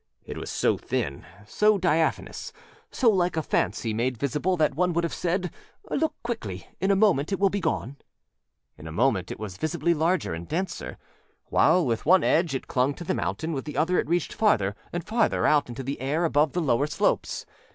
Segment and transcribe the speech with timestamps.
[0.25, 2.51] It was so thin, so diaphanous,
[2.89, 5.53] so like a fancy made visible, that one would have said:
[5.91, 6.67] âLook quickly!
[6.79, 7.97] in a moment it will be gone.â
[8.79, 10.97] In a moment it was visibly larger and denser.
[11.49, 14.75] While with one edge it clung to the mountain, with the other it reached farther
[14.91, 17.45] and farther out into the air above the lower slopes.